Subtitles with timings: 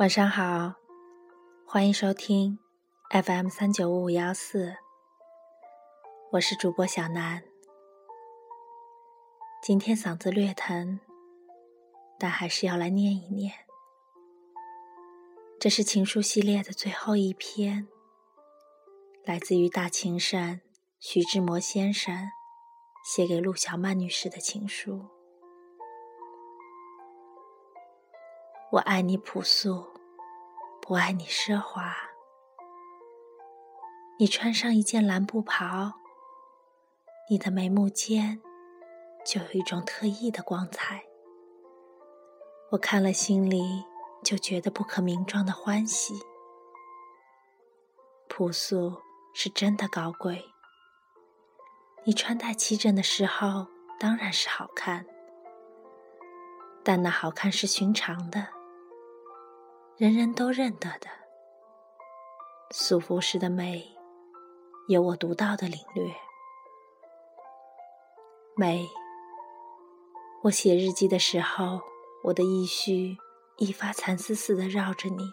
[0.00, 0.76] 晚上好，
[1.66, 2.58] 欢迎收听
[3.10, 4.74] FM 三九五五幺四，
[6.32, 7.42] 我是主播小南。
[9.62, 11.00] 今天嗓子略疼，
[12.18, 13.52] 但还是要来念一念。
[15.58, 17.86] 这是情书系列的最后一篇，
[19.26, 20.62] 来自于大情圣
[20.98, 22.30] 徐志摩先生
[23.04, 25.10] 写给陆小曼女士的情书。
[28.72, 29.89] 我爱你朴素，
[30.90, 31.94] 我爱你奢华。
[34.18, 35.92] 你穿上一件蓝布袍，
[37.30, 38.42] 你的眉目间
[39.24, 41.04] 就有一种特异的光彩。
[42.72, 43.84] 我看了心里
[44.24, 46.14] 就觉得不可名状的欢喜。
[48.28, 49.00] 朴素
[49.32, 50.44] 是真的高贵。
[52.02, 53.68] 你穿戴齐整的时候
[54.00, 55.06] 当然是好看，
[56.82, 58.59] 但那好看是寻常的。
[60.00, 61.10] 人人都认得的，
[62.70, 63.86] 素服时的美，
[64.88, 66.10] 有我独到的领略。
[68.56, 68.88] 美，
[70.44, 71.82] 我写日记的时候，
[72.24, 73.18] 我的意绪
[73.58, 75.30] 一发蚕丝似的绕着你。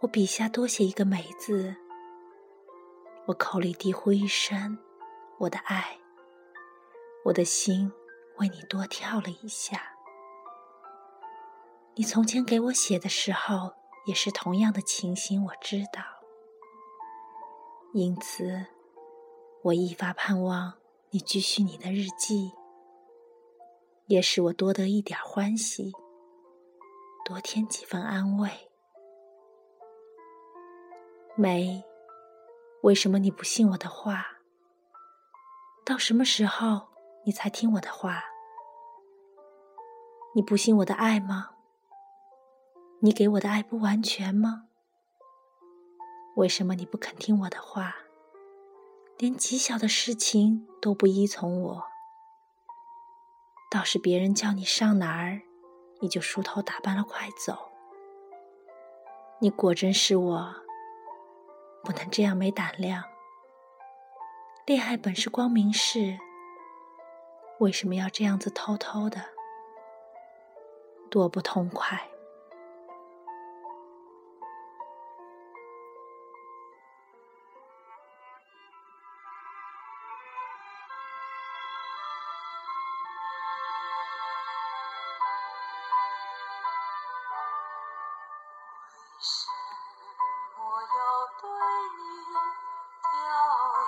[0.00, 1.74] 我笔下多写一个“美”字，
[3.24, 4.76] 我口里低呼一声
[5.40, 5.98] “我的爱”，
[7.24, 7.90] 我的心
[8.36, 9.93] 为你多跳了一下。
[11.96, 13.72] 你从前给我写的时候，
[14.04, 16.02] 也是同样的情形，我知道。
[17.92, 18.66] 因此，
[19.62, 20.74] 我一发盼望
[21.10, 22.52] 你继续你的日记，
[24.06, 25.92] 也使我多得一点欢喜，
[27.24, 28.50] 多添几分安慰。
[31.36, 31.84] 梅，
[32.82, 34.26] 为什么你不信我的话？
[35.84, 36.88] 到什么时候
[37.24, 38.24] 你才听我的话？
[40.34, 41.53] 你不信我的爱吗？
[43.04, 44.64] 你给我的爱不完全吗？
[46.36, 47.94] 为什么你不肯听我的话？
[49.18, 51.84] 连极小的事情都不依从我，
[53.70, 55.42] 倒是别人叫你上哪儿，
[56.00, 57.72] 你就梳头打扮了快走。
[59.38, 60.54] 你果真是我，
[61.82, 63.04] 不能这样没胆量。
[64.64, 66.18] 恋爱本是光明事，
[67.58, 69.22] 为什么要这样子偷偷的？
[71.10, 72.08] 多不痛快！
[89.24, 89.48] 为什
[90.54, 90.96] 么要
[91.40, 91.48] 对
[91.96, 92.04] 你
[93.00, 93.08] 掉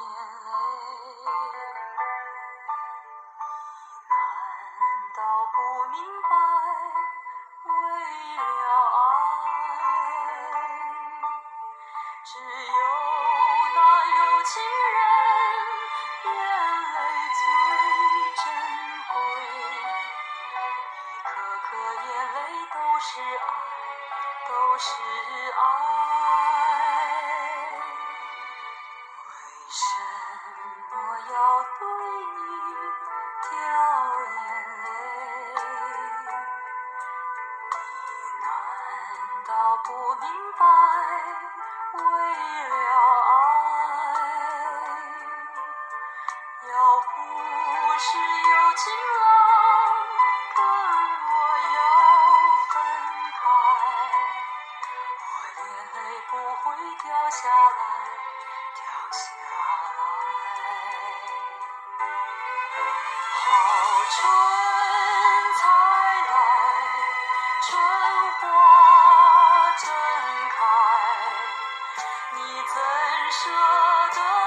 [0.00, 0.02] 眼
[0.42, 0.50] 泪
[4.74, 4.82] 难
[5.14, 5.18] 道
[5.54, 5.56] 不
[5.92, 6.32] 明白
[7.62, 7.70] 为
[8.34, 8.42] 了
[8.90, 8.98] 爱
[12.24, 12.30] 只
[12.66, 12.80] 有
[13.76, 13.78] 那
[14.18, 14.50] 有情
[14.90, 14.98] 人
[16.24, 16.28] 眼
[16.90, 16.98] 泪
[17.38, 17.40] 最
[18.34, 18.42] 珍
[19.06, 19.14] 贵
[21.06, 21.28] 一颗
[21.62, 22.36] 颗眼泪
[22.74, 23.69] 都是爱。
[24.50, 24.90] 都是
[25.52, 25.62] 爱
[29.28, 29.30] 为
[29.70, 29.80] 什
[30.90, 30.92] 么
[31.32, 31.34] 要
[31.78, 31.80] 对
[32.34, 32.38] 你
[33.46, 33.50] 掉
[34.26, 34.28] 眼
[34.82, 34.88] 泪？
[37.70, 37.78] 你
[38.42, 38.44] 难
[39.46, 39.50] 道
[39.84, 40.26] 不明
[40.58, 40.60] 白？
[64.12, 64.22] 春
[65.54, 65.68] 才
[66.30, 66.34] 来
[67.62, 67.78] 春
[68.40, 68.42] 花
[69.78, 69.86] 正
[70.50, 70.58] 开
[72.34, 72.38] 你
[72.74, 72.74] 怎
[73.30, 73.40] 舍
[74.16, 74.39] 得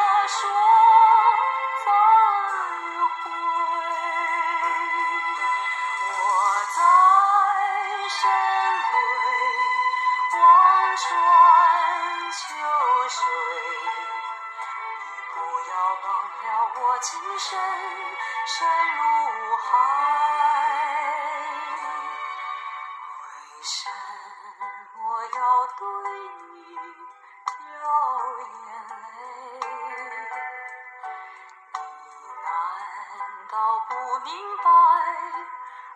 [34.24, 34.66] 明白？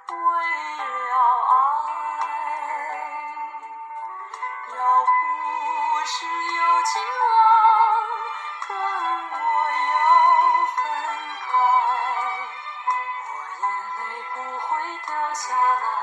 [0.10, 1.14] 为了
[1.50, 1.54] 爱，
[4.76, 5.10] 要不
[6.06, 6.60] 是有。
[6.88, 7.30] 情郎
[8.68, 8.70] 跟
[9.32, 9.36] 我
[9.92, 9.96] 要
[10.76, 10.80] 分
[11.44, 11.50] 开，
[13.28, 13.30] 我
[13.60, 13.64] 眼
[13.98, 14.00] 泪
[14.34, 14.68] 不会，
[15.06, 15.97] 掉下来。